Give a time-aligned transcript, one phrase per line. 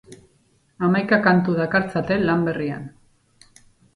[0.85, 2.91] Hamaika kantu dakartzate lan berrian.